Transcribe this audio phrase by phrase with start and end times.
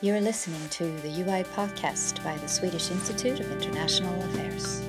[0.00, 4.82] You're listening to the UI podcast by the Swedish Institute of International Affairs.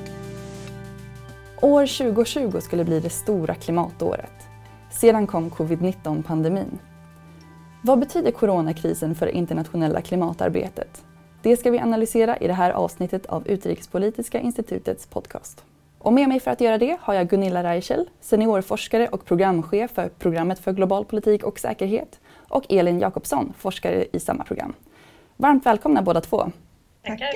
[1.62, 4.32] År 2020 skulle bli det stora klimatåret.
[4.92, 6.80] Sedan kom covid-19-pandemin.
[7.82, 11.04] Vad betyder coronakrisen för det internationella klimatarbetet?
[11.42, 15.64] Det ska vi analysera i det här avsnittet av Utrikespolitiska institutets podcast.
[16.00, 20.10] Och med mig för att göra det har jag Gunilla Reichel, seniorforskare och programchef för
[20.10, 24.74] programmet för global politik och säkerhet och Elin Jakobsson, forskare i samma program.
[25.40, 26.52] Varmt välkomna båda två.
[27.04, 27.28] Tackar.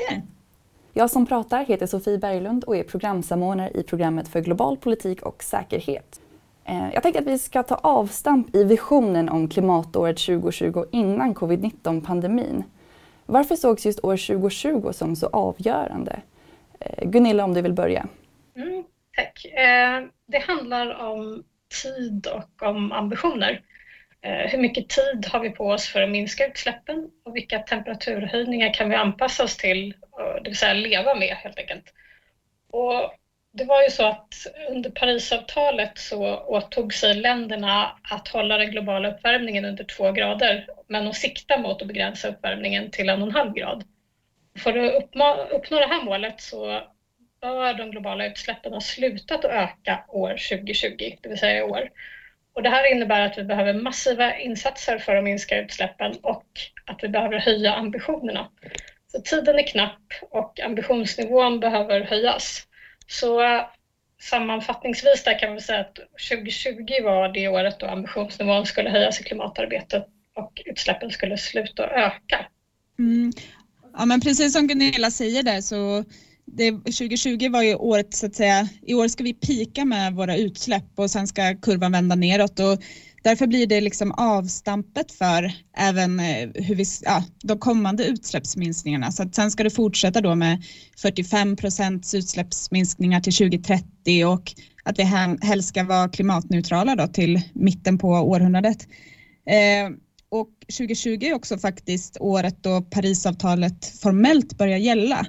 [0.94, 5.44] Jag som pratar heter Sofie Berglund och är programsamordnare i programmet för global politik och
[5.44, 6.22] säkerhet.
[6.66, 12.64] Eh, jag tänkte att vi ska ta avstamp i visionen om klimatåret 2020 innan covid-19-pandemin.
[13.26, 16.22] Varför sågs just år 2020 som så avgörande?
[16.80, 18.08] Eh, Gunilla, om du vill börja.
[18.56, 18.84] Mm,
[19.16, 19.46] tack.
[19.46, 21.44] Eh, det handlar om
[21.84, 23.62] tid och om ambitioner.
[24.24, 28.74] Eh, hur mycket tid har vi på oss för att minska utsläppen och vilka temperaturhöjningar
[28.74, 31.94] kan vi anpassa oss till, eh, det vill säga leva med helt enkelt.
[32.72, 33.14] Och
[33.54, 39.12] det var ju så att under Parisavtalet så åtog sig länderna att hålla den globala
[39.12, 43.36] uppvärmningen under två grader men att sikta mot att begränsa uppvärmningen till en och en
[43.36, 43.84] halv grad.
[44.60, 46.82] För att uppnå det här målet så
[47.42, 51.90] bör de globala utsläppen ha slutat att öka år 2020, det vill säga i år.
[52.54, 56.46] Och det här innebär att vi behöver massiva insatser för att minska utsläppen och
[56.86, 58.50] att vi behöver höja ambitionerna.
[59.08, 62.68] Så tiden är knapp och ambitionsnivån behöver höjas.
[63.08, 63.62] Så eh,
[64.22, 65.96] sammanfattningsvis där kan vi säga att
[66.30, 70.06] 2020 var det året då ambitionsnivån skulle höjas i klimatarbetet
[70.36, 72.46] och utsläppen skulle sluta öka.
[73.00, 73.32] Mm.
[73.98, 76.04] Ja men precis som Gunilla säger där så
[76.54, 80.38] det, 2020 var ju året så att säga, i år ska vi pika med våra
[80.38, 82.84] utsläpp och sen ska kurvan vända neråt och
[83.24, 89.12] därför blir det liksom avstampet för även eh, hur vi, ja, de kommande utsläppsminskningarna.
[89.12, 90.64] Så att sen ska det fortsätta då med
[90.98, 95.04] 45 procents utsläppsminskningar till 2030 och att vi
[95.42, 98.88] helst ska vara klimatneutrala då till mitten på århundradet.
[99.46, 99.92] Eh,
[100.30, 105.26] och 2020 är också faktiskt året då Parisavtalet formellt börjar gälla.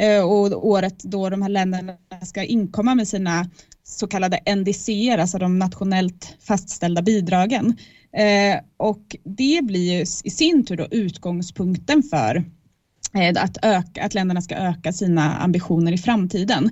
[0.00, 3.50] Eh, och året då de här länderna ska inkomma med sina
[3.84, 7.76] så kallade NDC, alltså de nationellt fastställda bidragen.
[8.16, 12.44] Eh, och det blir ju i sin tur då utgångspunkten för
[13.14, 16.70] eh, att, öka, att länderna ska öka sina ambitioner i framtiden.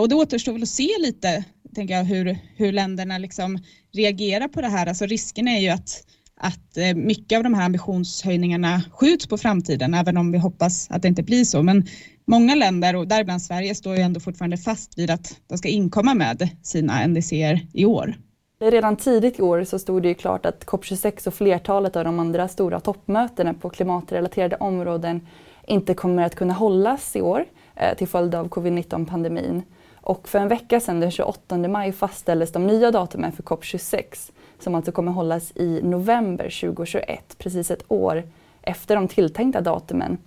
[0.00, 1.44] och det återstår väl att se lite,
[1.74, 3.58] tänker jag, hur, hur länderna liksom
[3.92, 4.86] reagerar på det här.
[4.86, 6.04] Alltså risken är ju att
[6.40, 11.02] att eh, mycket av de här ambitionshöjningarna skjuts på framtiden, även om vi hoppas att
[11.02, 11.62] det inte blir så.
[11.62, 11.86] Men
[12.24, 16.14] många länder, och däribland Sverige, står ju ändå fortfarande fast vid att de ska inkomma
[16.14, 18.14] med sina NDCer i år.
[18.60, 22.20] Redan tidigt i år så stod det ju klart att COP26 och flertalet av de
[22.20, 25.26] andra stora toppmötena på klimatrelaterade områden
[25.66, 27.44] inte kommer att kunna hållas i år
[27.76, 29.62] eh, till följd av covid-19-pandemin.
[30.00, 34.74] Och för en vecka sedan, den 28 maj, fastställdes de nya datumen för COP26 som
[34.74, 38.22] alltså kommer hållas i november 2021, precis ett år
[38.62, 40.18] efter de tilltänkta datumen.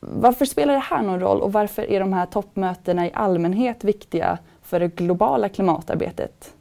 [0.00, 4.38] Varför spelar det här någon roll och varför är de här toppmötena i allmänhet viktiga
[4.62, 6.54] för det globala klimatarbetet?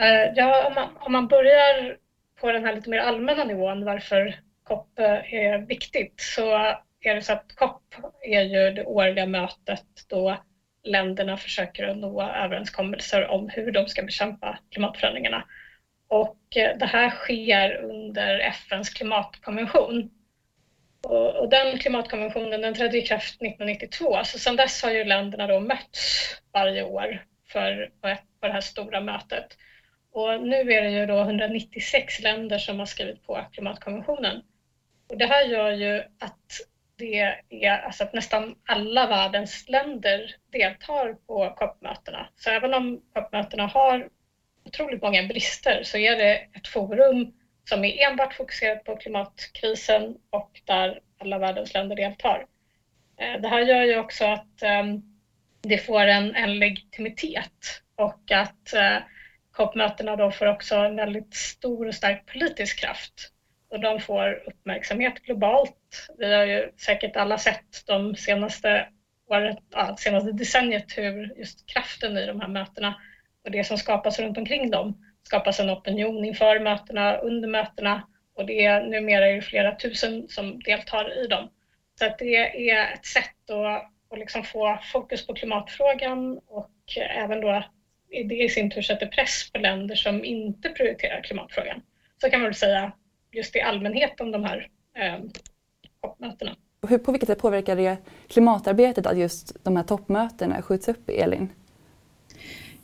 [0.00, 1.96] Eh, ja, om man, om man börjar
[2.40, 6.56] på den här lite mer allmänna nivån varför COP eh, är viktigt så
[7.00, 7.82] är det så att COP
[8.22, 10.36] är ju det årliga mötet då
[10.82, 15.44] länderna försöker att nå överenskommelser om hur de ska bekämpa klimatförändringarna.
[16.08, 20.10] Och eh, det här sker under FNs klimatkonvention.
[21.02, 25.46] Och, och den klimatkonventionen den trädde i kraft 1992, så sedan dess har ju länderna
[25.46, 29.56] då mötts varje år för, på, på det här stora mötet.
[30.12, 34.42] Och nu är det ju då 196 länder som har skrivit på klimatkonventionen.
[35.08, 36.60] Och det här gör ju att
[36.96, 42.28] det är alltså att nästan alla världens länder deltar på COP-mötena.
[42.36, 44.08] Så även om COP-mötena har
[44.68, 47.32] otroligt många brister så är det ett forum
[47.68, 52.46] som är enbart fokuserat på klimatkrisen och där alla världens länder deltar.
[53.20, 55.02] Eh, det här gör ju också att ehm,
[55.62, 58.96] det får en, en legitimitet och att eh,
[59.52, 63.32] COP-mötena då får också en väldigt stor och stark politisk kraft
[63.70, 66.08] och de får uppmärksamhet globalt.
[66.18, 68.88] Vi har ju säkert alla sett de senaste
[69.30, 72.94] året, ja, senaste decenniet hur just kraften i de här mötena
[73.48, 78.02] och det som skapas runt omkring dem skapas en opinion inför mötena, under mötena
[78.34, 81.50] och det är numera är det flera tusen som deltar i dem.
[81.98, 86.70] Så att det är ett sätt att, att liksom få fokus på klimatfrågan och
[87.10, 87.64] även då
[88.28, 91.82] det i sin tur sätter press på länder som inte prioriterar klimatfrågan.
[92.20, 92.92] Så kan man väl säga
[93.32, 94.68] just i allmänhet om de här
[94.98, 95.18] eh,
[96.02, 96.56] toppmötena.
[96.88, 97.96] Hur, på vilket sätt påverkar det
[98.28, 101.48] klimatarbetet att just de här toppmötena skjuts upp, Elin?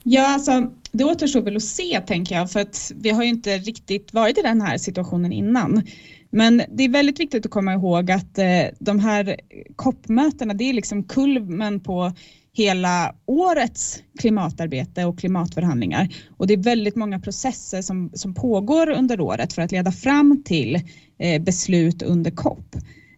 [0.06, 3.58] Ja, alltså, det återstår väl att se tänker jag för att vi har ju inte
[3.58, 5.82] riktigt varit i den här situationen innan.
[6.30, 9.36] Men det är väldigt viktigt att komma ihåg att eh, de här
[9.76, 12.12] COP-mötena det är liksom kulmen på
[12.52, 16.08] hela årets klimatarbete och klimatförhandlingar.
[16.36, 20.42] Och det är väldigt många processer som, som pågår under året för att leda fram
[20.44, 20.80] till
[21.18, 22.76] eh, beslut under COP.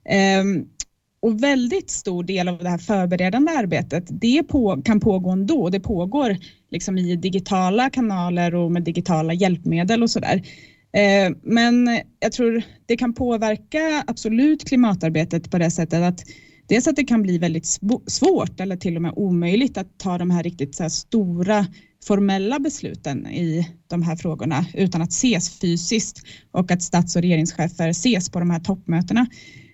[0.09, 0.67] Ehm,
[1.21, 5.69] och väldigt stor del av det här förberedande arbetet det på, kan pågå ändå.
[5.69, 6.37] Det pågår
[6.71, 10.43] liksom i digitala kanaler och med digitala hjälpmedel och sådär.
[10.93, 16.21] Eh, men jag tror det kan påverka absolut klimatarbetet på det sättet att
[16.69, 17.67] dels att det kan bli väldigt
[18.07, 21.67] svårt eller till och med omöjligt att ta de här riktigt så här stora
[22.07, 26.23] formella besluten i de här frågorna utan att ses fysiskt
[26.53, 29.27] och att stats och regeringschefer ses på de här toppmötena.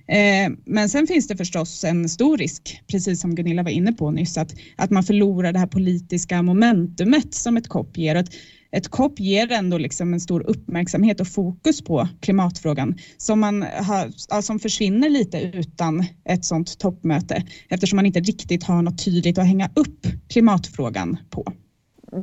[0.06, 4.10] Eh, men sen finns det förstås en stor risk, precis som Gunilla var inne på
[4.10, 8.14] nyss, att, att man förlorar det här politiska momentumet som ett COP ger.
[8.14, 8.28] Ett,
[8.70, 14.40] ett COP ger ändå liksom en stor uppmärksamhet och fokus på klimatfrågan som, man har,
[14.42, 19.46] som försvinner lite utan ett sådant toppmöte eftersom man inte riktigt har något tydligt att
[19.46, 21.52] hänga upp klimatfrågan på.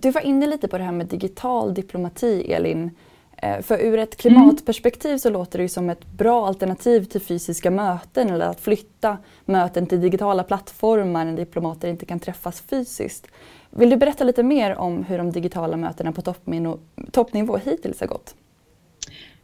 [0.01, 2.91] Du var inne lite på det här med digital diplomati, Elin.
[3.41, 7.71] Eh, för ur ett klimatperspektiv så låter det ju som ett bra alternativ till fysiska
[7.71, 13.27] möten eller att flytta möten till digitala plattformar när diplomater inte kan träffas fysiskt.
[13.69, 16.33] Vill du berätta lite mer om hur de digitala mötena på
[17.11, 18.35] toppnivå hittills har gått?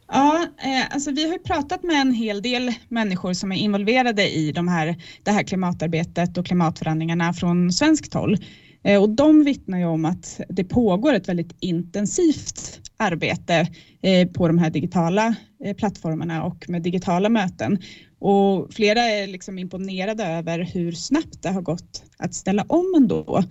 [0.07, 4.51] Ja, eh, alltså vi har pratat med en hel del människor som är involverade i
[4.51, 8.38] de här, det här klimatarbetet och klimatförhandlingarna från svenskt håll.
[8.85, 13.67] Eh, och de vittnar ju om att det pågår ett väldigt intensivt arbete
[14.01, 17.79] eh, på de här digitala eh, plattformarna och med digitala möten.
[18.19, 23.43] Och flera är liksom imponerade över hur snabbt det har gått att ställa om ändå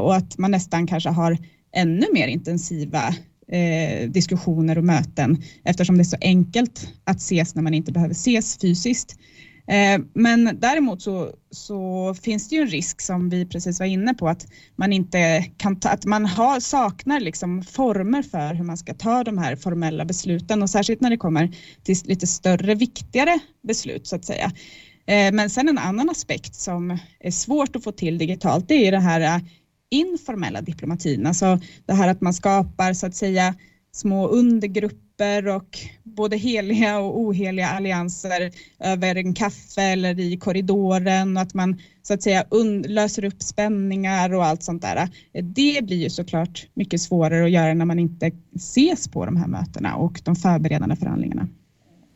[0.00, 1.38] och att man nästan kanske har
[1.76, 3.14] ännu mer intensiva
[4.08, 8.58] diskussioner och möten eftersom det är så enkelt att ses när man inte behöver ses
[8.60, 9.16] fysiskt.
[9.68, 14.14] Eh, men däremot så, så, finns det ju en risk som vi precis var inne
[14.14, 14.46] på att
[14.76, 19.24] man inte kan ta, att man har, saknar liksom former för hur man ska ta
[19.24, 24.16] de här formella besluten och särskilt när det kommer till lite större, viktigare beslut så
[24.16, 24.52] att säga.
[25.06, 28.92] Eh, men sen en annan aspekt som är svårt att få till digitalt, det är
[28.92, 29.42] det här eh,
[29.90, 33.54] informella diplomatin, alltså det här att man skapar så att säga
[33.92, 35.03] små undergrupper
[35.56, 38.50] och både heliga och oheliga allianser
[38.80, 42.44] över en kaffe eller i korridoren och att man så att säga
[42.86, 45.08] löser upp spänningar och allt sånt där.
[45.32, 49.46] Det blir ju såklart mycket svårare att göra när man inte ses på de här
[49.46, 51.48] mötena och de förberedande förhandlingarna.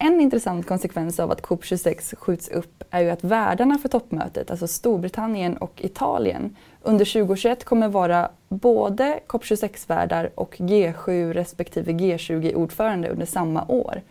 [0.01, 4.67] En intressant konsekvens av att COP26 skjuts upp är ju att värdarna för toppmötet, alltså
[4.67, 13.65] Storbritannien och Italien, under 2021 kommer vara både COP26-värdar och G7 respektive G20-ordförande under samma
[13.69, 14.03] år.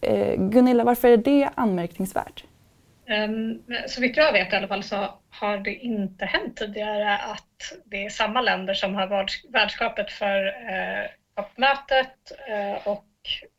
[0.00, 2.44] Eh, Gunilla, varför är det anmärkningsvärt?
[3.08, 7.78] Um, så vitt jag vet i alla fall så har det inte hänt tidigare att
[7.84, 11.04] det är samma länder som har värdskapet för eh,
[12.48, 13.04] eh, och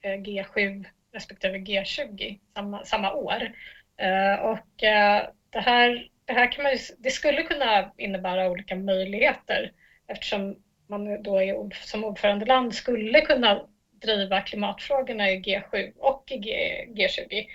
[0.02, 3.52] eh, G7 respektive G20 samma, samma år.
[3.98, 8.76] Eh, och eh, det här, det här kan man ju, det skulle kunna innebära olika
[8.76, 9.72] möjligheter
[10.08, 10.56] eftersom
[10.88, 16.56] man då är, som ordförandeland skulle kunna driva klimatfrågorna i G7 och i G,
[16.88, 17.46] G20.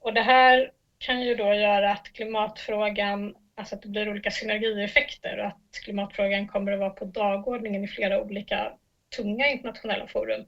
[0.00, 5.38] Och det här kan ju då göra att klimatfrågan, alltså att det blir olika synergieffekter
[5.38, 8.72] och att klimatfrågan kommer att vara på dagordningen i flera olika
[9.16, 10.44] tunga internationella forum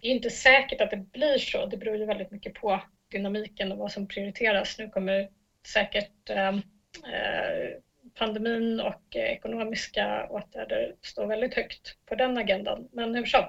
[0.00, 1.66] det är inte säkert att det blir så.
[1.66, 4.78] Det beror ju väldigt mycket på dynamiken och vad som prioriteras.
[4.78, 5.28] Nu kommer
[5.66, 6.56] säkert ehm,
[7.04, 7.78] eh,
[8.14, 12.88] pandemin och ekonomiska åtgärder stå väldigt högt på den agendan.
[12.92, 13.44] Men hur som,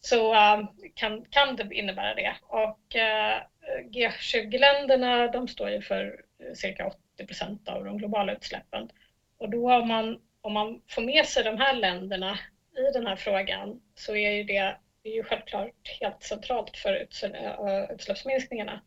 [0.00, 0.60] så eh,
[0.94, 2.34] kan, kan det innebära det.
[2.42, 3.42] Och eh,
[3.90, 8.90] G20-länderna de står ju för eh, cirka 80 procent av de globala utsläppen.
[9.38, 12.38] Och då om man, om man får med sig de här länderna
[12.76, 17.92] i den här frågan så är ju det är ju självklart helt centralt för eh,
[17.94, 18.80] utsläppsminskningarna.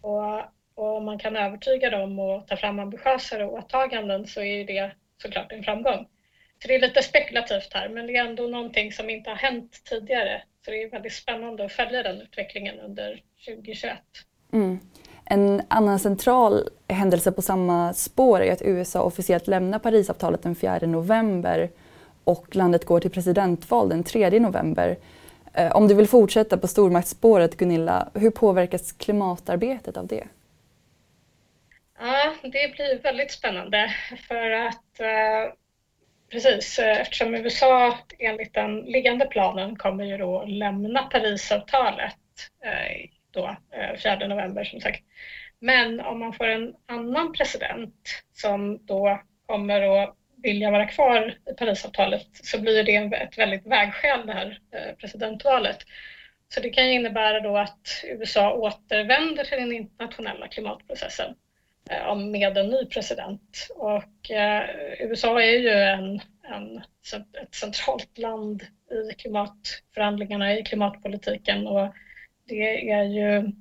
[0.00, 0.38] Och,
[0.74, 4.92] och om man kan övertyga dem och ta fram ambitiösare åtaganden så är det
[5.22, 6.06] såklart en framgång.
[6.62, 9.80] Så det är lite spekulativt här, men det är ändå någonting som inte har hänt
[9.84, 10.42] tidigare.
[10.64, 13.98] Så det är väldigt spännande att följa den utvecklingen under 2021.
[14.52, 14.78] Mm.
[15.24, 20.78] En annan central händelse på samma spår är att USA officiellt lämnar Parisavtalet den 4
[20.82, 21.70] november
[22.24, 24.96] och landet går till presidentval den 3 november.
[25.54, 30.24] Eh, om du vill fortsätta på stormaktsspåret Gunilla, hur påverkas klimatarbetet av det?
[31.98, 33.94] Ja, det blir väldigt spännande
[34.28, 35.54] för att eh,
[36.30, 42.16] precis eh, eftersom USA enligt den liggande planen kommer ju då lämna Parisavtalet
[42.64, 45.04] eh, då, eh, 4 november som sagt.
[45.58, 47.94] Men om man får en annan president
[48.32, 54.26] som då kommer att vilja vara kvar i Parisavtalet så blir det ett väldigt vägskäl
[54.26, 55.78] det här eh, presidentvalet.
[56.48, 61.34] Så det kan ju innebära då att USA återvänder till den internationella klimatprocessen
[61.90, 63.68] eh, med en ny president.
[63.74, 64.64] Och eh,
[65.00, 66.78] USA är ju en, en,
[67.42, 71.94] ett centralt land i klimatförhandlingarna, i klimatpolitiken och
[72.48, 73.52] det är ju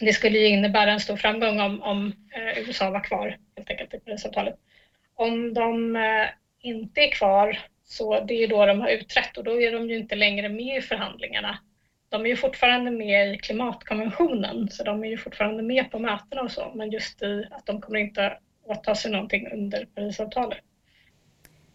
[0.00, 2.12] det skulle ju innebära en stor framgång om, om
[2.56, 4.56] USA var kvar helt enkelt i Parisavtalet.
[5.20, 6.28] Om de eh,
[6.60, 9.98] inte är kvar så det är då de har utträtt och då är de ju
[9.98, 11.58] inte längre med i förhandlingarna.
[12.08, 16.42] De är ju fortfarande med i klimatkonventionen så de är ju fortfarande med på mötena
[16.42, 20.58] och så men just i att de kommer inte åta sig någonting under Parisavtalet.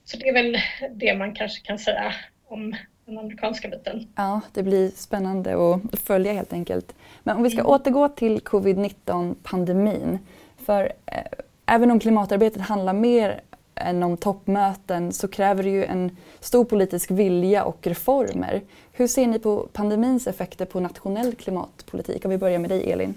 [0.03, 0.57] Så det är väl
[0.91, 2.13] det man kanske kan säga
[2.47, 2.75] om
[3.05, 4.07] den amerikanska biten.
[4.15, 6.95] Ja, det blir spännande att följa helt enkelt.
[7.23, 7.71] Men om vi ska mm.
[7.71, 10.19] återgå till covid-19 pandemin.
[10.65, 11.21] För eh,
[11.65, 13.41] även om klimatarbetet handlar mer
[13.75, 18.61] än om toppmöten så kräver det ju en stor politisk vilja och reformer.
[18.91, 22.25] Hur ser ni på pandemins effekter på nationell klimatpolitik?
[22.25, 23.13] Om vi börjar med dig Elin.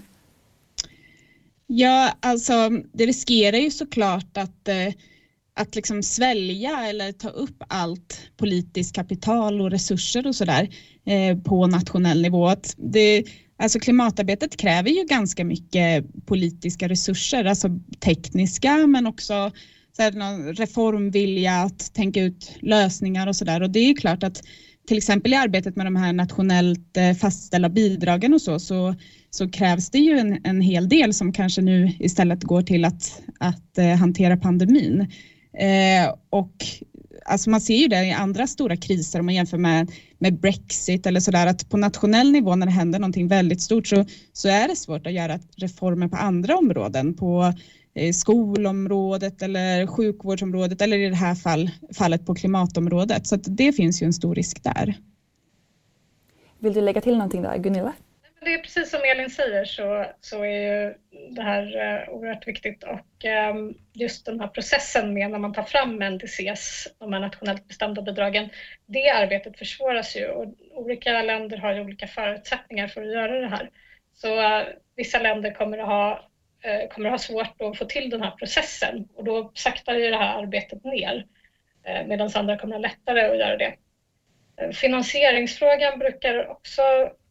[1.67, 4.93] Ja, alltså det riskerar ju såklart att, eh,
[5.53, 10.69] att liksom svälja eller ta upp allt politiskt kapital och resurser och sådär
[11.05, 12.55] eh, på nationell nivå.
[12.77, 13.23] Det,
[13.59, 19.51] Alltså klimatarbetet kräver ju ganska mycket politiska resurser, alltså tekniska men också
[19.95, 23.61] så här, någon reformvilja att tänka ut lösningar och sådär.
[23.61, 24.43] Och det är ju klart att
[24.87, 28.95] till exempel i arbetet med de här nationellt eh, fastställda bidragen och så, så,
[29.29, 33.21] så krävs det ju en, en hel del som kanske nu istället går till att,
[33.39, 35.01] att eh, hantera pandemin.
[35.59, 36.55] Eh, och
[37.25, 41.05] alltså man ser ju det i andra stora kriser om man jämför med, med Brexit
[41.05, 44.67] eller sådär att på nationell nivå när det händer någonting väldigt stort så, så är
[44.67, 47.53] det svårt att göra reformer på andra områden på
[47.93, 53.27] eh, skolområdet eller sjukvårdsområdet eller i det här fall, fallet på klimatområdet.
[53.27, 54.97] Så det finns ju en stor risk där.
[56.59, 57.93] Vill du lägga till någonting där Gunilla?
[58.41, 60.93] Det är precis som Elin säger så, så är ju
[61.29, 63.55] det här eh, oerhört viktigt och eh,
[63.93, 68.49] just den här processen med när man tar fram NDCs, de här nationellt bestämda bidragen,
[68.85, 73.47] det arbetet försvåras ju och olika länder har ju olika förutsättningar för att göra det
[73.47, 73.69] här.
[74.13, 76.29] Så eh, vissa länder kommer att ha
[76.63, 80.09] eh, kommer att ha svårt att få till den här processen och då saktar ju
[80.09, 81.25] det här arbetet ner
[81.83, 83.75] eh, medan andra kommer att ha lättare att göra det.
[84.57, 86.81] Eh, finansieringsfrågan brukar också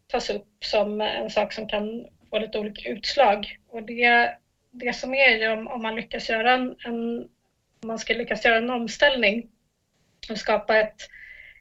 [0.09, 3.59] tas upp som en sak som kan få lite olika utslag.
[3.69, 4.37] Och det,
[4.71, 7.19] det som är ju om, om man lyckas göra en, en,
[7.83, 9.49] om man ska lyckas göra en omställning
[10.31, 11.09] och skapa ett,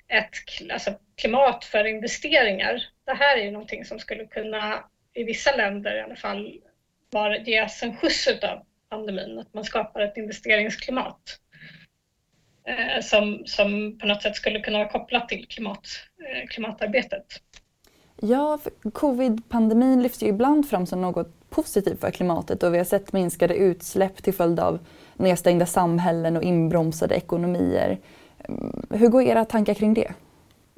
[0.08, 2.84] ett alltså klimat för investeringar.
[3.06, 6.62] Det här är ju någonting som skulle kunna, i vissa länder i alla fall,
[7.46, 11.40] ges en skjuts av pandemin, att man skapar ett investeringsklimat
[12.68, 15.88] eh, som, som på något sätt skulle kunna vara kopplat till klimat,
[16.26, 17.42] eh, klimatarbetet.
[18.22, 18.60] Ja,
[18.94, 23.56] covid-pandemin lyfts ju ibland fram som något positivt för klimatet och vi har sett minskade
[23.56, 24.80] utsläpp till följd av
[25.18, 28.00] nedstängda samhällen och inbromsade ekonomier.
[28.40, 30.14] Mm, hur går era tankar kring det?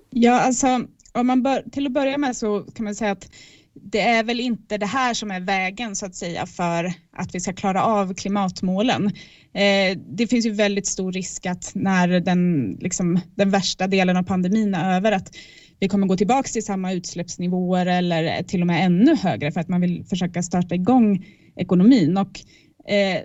[0.10, 0.68] Ja, alltså
[1.14, 3.32] om man bör, till att börja med så kan man säga att
[3.74, 7.40] det är väl inte det här som är vägen så att säga för att vi
[7.40, 9.06] ska klara av klimatmålen.
[9.54, 14.24] Eh, det finns ju väldigt stor risk att när den, liksom, den värsta delen av
[14.24, 15.32] pandemin är över att
[15.80, 19.68] vi kommer gå tillbaka till samma utsläppsnivåer eller till och med ännu högre för att
[19.68, 22.18] man vill försöka starta igång ekonomin.
[22.18, 22.40] Och,
[22.92, 23.22] eh,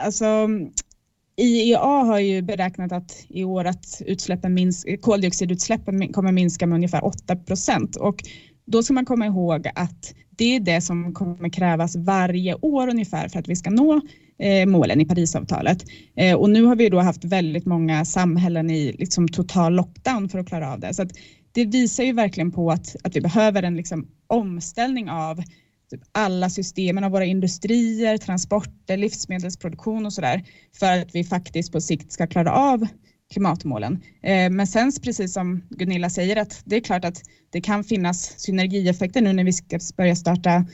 [0.00, 0.48] alltså,
[1.36, 7.04] IEA har ju beräknat att i år att utsläppen minsk, koldioxidutsläppen kommer minska med ungefär
[7.04, 8.22] 8 procent och
[8.64, 13.28] då ska man komma ihåg att det är det som kommer krävas varje år ungefär
[13.28, 14.00] för att vi ska nå
[14.38, 15.84] eh, målen i Parisavtalet.
[16.16, 20.38] Eh, och nu har vi då haft väldigt många samhällen i liksom total lockdown för
[20.38, 20.94] att klara av det.
[20.94, 21.12] Så att
[21.58, 25.42] det visar ju verkligen på att, att vi behöver en liksom omställning av
[25.90, 30.44] typ alla systemen av våra industrier, transporter, livsmedelsproduktion och sådär
[30.78, 32.86] för att vi faktiskt på sikt ska klara av
[33.32, 34.02] klimatmålen.
[34.22, 38.40] Eh, men sen precis som Gunilla säger att det är klart att det kan finnas
[38.40, 40.66] synergieffekter nu när vi ska börja starta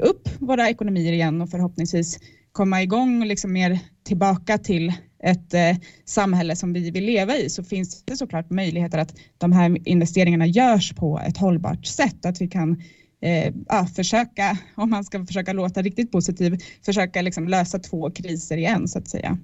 [0.00, 2.18] upp våra ekonomier igen och förhoppningsvis
[2.52, 4.92] komma igång och liksom mer tillbaka till
[5.22, 9.52] ett eh, samhälle som vi vill leva i så finns det såklart möjligheter att de
[9.52, 12.26] här investeringarna görs på ett hållbart sätt.
[12.26, 12.82] Att vi kan
[13.22, 18.56] eh, ja, försöka, om man ska försöka låta riktigt positiv, försöka liksom lösa två kriser
[18.56, 19.38] i en så att säga.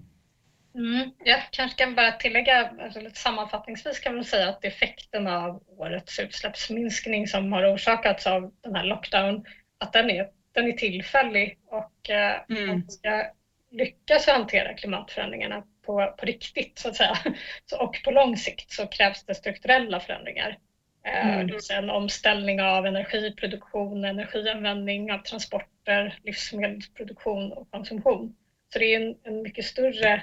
[0.74, 5.62] Mm, jag kanske kan bara tillägga, alltså lite sammanfattningsvis kan man säga att effekten av
[5.78, 9.44] årets utsläppsminskning som har orsakats av den här lockdown,
[9.80, 12.66] att den är, den är tillfällig och eh, mm.
[12.66, 13.30] man ska
[13.70, 17.18] lyckas hantera klimatförändringarna på, på riktigt så att säga.
[17.66, 20.58] Så, och på lång sikt så krävs det strukturella förändringar.
[21.04, 21.46] Eh, mm.
[21.46, 28.36] Det en omställning av energiproduktion, energianvändning, av transporter, livsmedelsproduktion och konsumtion.
[28.72, 30.22] Så det är en, en mycket större,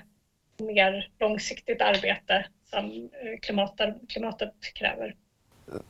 [0.60, 5.16] mer långsiktigt arbete som eh, klimatet, klimatet kräver.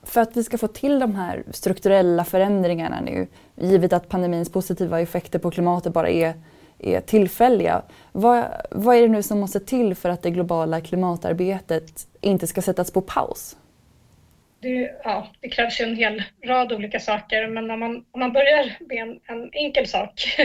[0.04, 5.02] För att vi ska få till de här strukturella förändringarna nu, givet att pandemins positiva
[5.02, 6.34] effekter på klimatet bara är
[6.84, 7.82] är tillfälliga.
[8.12, 12.62] Vad, vad är det nu som måste till för att det globala klimatarbetet inte ska
[12.62, 13.58] sättas på paus?
[14.60, 18.34] Det, ja, det krävs ju en hel rad olika saker, men om man, om man
[18.34, 20.36] börjar med en, en enkel sak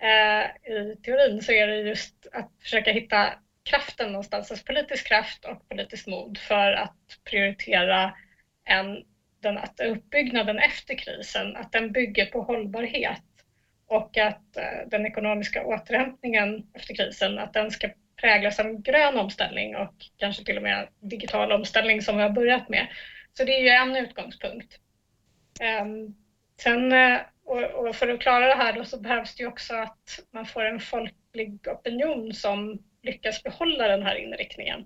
[0.00, 3.26] eh, i teorin så är det just att försöka hitta
[3.64, 6.96] kraften någonstans, alltså politisk kraft och politiskt mod för att
[7.30, 8.12] prioritera
[8.70, 9.02] än
[9.42, 13.22] den, att uppbyggnaden efter krisen, att den bygger på hållbarhet
[13.86, 17.88] och att eh, den ekonomiska återhämtningen efter krisen, att den ska
[18.20, 22.30] präglas av en grön omställning och kanske till och med digital omställning som vi har
[22.30, 22.86] börjat med.
[23.32, 24.78] Så det är ju en utgångspunkt.
[25.60, 26.12] Ehm,
[26.62, 27.20] sen, eh,
[27.74, 30.64] och för att klara det här då så behövs det ju också att man får
[30.64, 34.84] en folklig opinion som lyckas behålla den här inriktningen.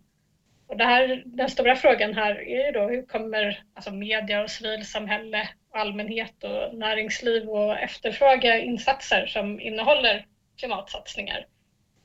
[0.66, 4.50] Och det här, den stora frågan här är ju då hur kommer alltså media och
[4.50, 10.26] civilsamhälle allmänhet och näringsliv och efterfråga insatser som innehåller
[10.59, 11.47] klimatsatsningar.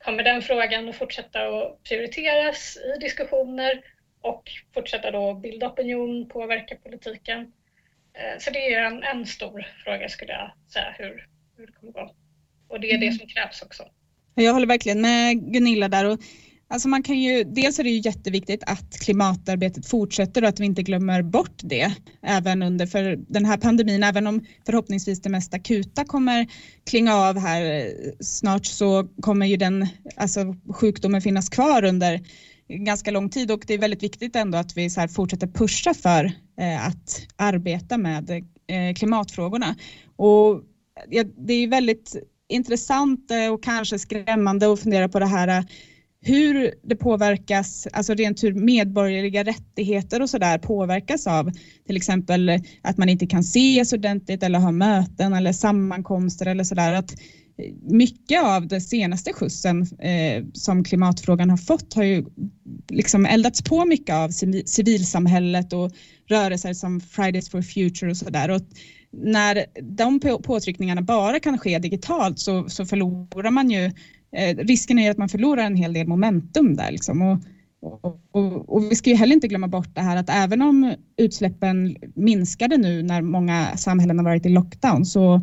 [0.03, 3.81] Kommer den frågan att fortsätta att prioriteras i diskussioner
[4.21, 7.39] och fortsätta då bilda opinion, påverka politiken?
[8.13, 11.91] Eh, så det är en, en stor fråga skulle jag säga hur, hur det kommer
[11.91, 12.15] gå.
[12.67, 13.17] Och det är det mm.
[13.19, 13.83] som krävs också.
[14.35, 16.19] Jag håller verkligen med Gunilla där och
[16.71, 20.65] Alltså man kan ju, dels är det ju jätteviktigt att klimatarbetet fortsätter och att vi
[20.65, 25.53] inte glömmer bort det även under för den här pandemin, även om förhoppningsvis det mest
[25.53, 26.47] akuta kommer
[26.89, 27.85] klinga av här eh,
[28.19, 32.21] snart så kommer ju den alltså sjukdomen finnas kvar under
[32.67, 36.25] ganska lång tid och det är väldigt viktigt ändå att vi så fortsätter pusha för
[36.59, 39.75] eh, att arbeta med eh, klimatfrågorna.
[40.15, 40.61] Och
[41.37, 42.15] det är väldigt
[42.49, 45.65] intressant och kanske skrämmande att fundera på det här
[46.21, 51.51] hur det påverkas, alltså rent hur medborgerliga rättigheter och sådär påverkas av
[51.87, 56.93] till exempel att man inte kan ses ordentligt eller ha möten eller sammankomster eller sådär.
[56.93, 57.15] Att
[57.81, 62.25] mycket av den senaste skjutsen eh, som klimatfrågan har fått har ju
[62.89, 64.29] liksom eldats på mycket av
[64.65, 65.91] civilsamhället och
[66.29, 68.61] rörelser som Fridays for Future och sådär.
[69.11, 73.91] När de påtryckningarna bara kan ske digitalt så, så förlorar man ju
[74.31, 76.91] eh, risken är att man förlorar en hel del momentum där.
[76.91, 77.21] Liksom.
[77.21, 77.39] Och,
[77.81, 80.95] och, och, och, vi ska ju heller inte glömma bort det här att även om
[81.17, 85.41] utsläppen minskade nu när många samhällen har varit i lockdown så,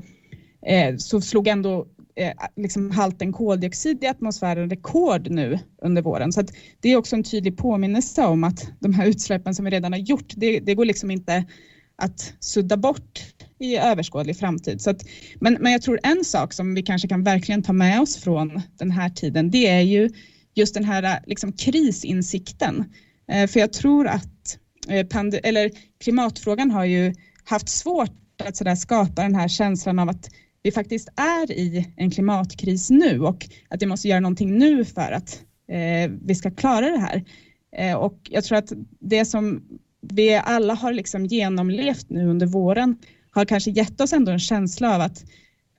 [0.66, 6.32] eh, så slog ändå eh, liksom halten koldioxid i atmosfären rekord nu under våren.
[6.32, 6.42] Så
[6.80, 10.00] det är också en tydlig påminnelse om att de här utsläppen som vi redan har
[10.00, 11.44] gjort, det, det går liksom inte
[11.96, 13.20] att sudda bort
[13.58, 14.80] i överskådlig framtid.
[14.80, 15.02] Så att,
[15.40, 18.62] men, men jag tror en sak som vi kanske kan verkligen ta med oss från
[18.78, 20.10] den här tiden, det är ju
[20.54, 22.84] just den här liksom, krisinsikten.
[23.32, 25.06] Eh, för jag tror att eh,
[25.42, 27.14] eller, klimatfrågan har ju
[27.44, 28.12] haft svårt
[28.44, 30.30] att sådär, skapa den här känslan av att
[30.62, 35.12] vi faktiskt är i en klimatkris nu och att vi måste göra någonting nu för
[35.12, 37.24] att eh, vi ska klara det här.
[37.76, 39.62] Eh, och jag tror att det som
[40.00, 42.96] vi alla har liksom genomlevt nu under våren
[43.36, 45.24] har kanske gett oss ändå en känsla av att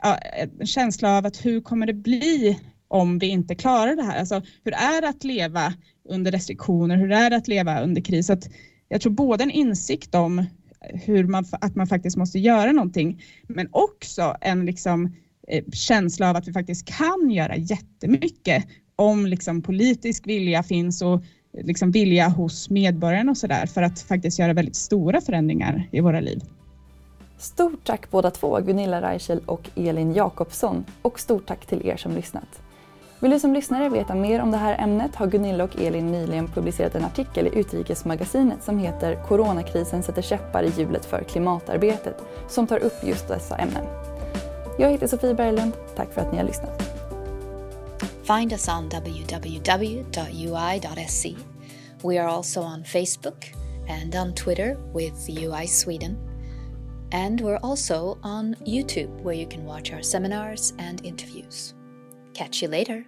[0.04, 0.17] ja,
[0.60, 4.20] en känsla av att hur kommer det bli om vi inte klarar det här?
[4.20, 5.74] Alltså, hur är det att leva
[6.10, 6.98] under restriktioner?
[6.98, 8.30] Hur är det att leva under kris?
[8.30, 8.50] Att
[8.89, 10.46] jag tror både en insikt om
[10.82, 15.15] hur man, att man faktiskt måste göra någonting, men också en liksom,
[15.48, 18.65] eh, känsla av att vi faktiskt kan göra jättemycket
[18.96, 21.24] om liksom, politisk vilja finns och
[21.63, 26.20] liksom, vilja hos medborgarna och sådär för att faktiskt göra väldigt stora förändringar i våra
[26.20, 26.41] liv.
[27.38, 30.86] Stort tack båda två, Gunilla Reichel och Elin Jakobsson.
[31.02, 32.62] Och stort tack till er som lyssnat.
[33.19, 36.47] Vill du som lyssnare veta mer om det här ämnet har Gunilla och Elin nyligen
[36.47, 42.67] publicerat en artikel i Utrikesmagasinet som heter “Coronakrisen sätter käppar i hjulet för klimatarbetet” som
[42.67, 43.86] tar upp just dessa ämnen.
[44.80, 45.73] Jag heter Sofie Berglund.
[45.95, 46.82] Tack för att ni har lyssnat.
[48.23, 50.06] Find us on www.ui.se.
[52.04, 53.54] We are also on Facebook
[54.04, 56.27] and on Twitter with UI Sweden
[57.12, 61.74] And we're also on YouTube, where you can watch our seminars and interviews.
[62.34, 63.06] Catch you later.